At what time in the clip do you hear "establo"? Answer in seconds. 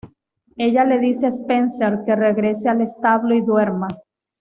2.81-3.35